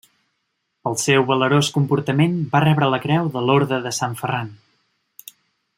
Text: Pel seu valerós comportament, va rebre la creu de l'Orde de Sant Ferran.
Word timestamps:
Pel 0.87 0.95
seu 1.01 1.25
valerós 1.31 1.69
comportament, 1.75 2.33
va 2.55 2.63
rebre 2.67 2.89
la 2.95 3.01
creu 3.05 3.29
de 3.37 3.45
l'Orde 3.49 3.83
de 3.85 3.93
Sant 3.99 4.17
Ferran. 4.23 4.51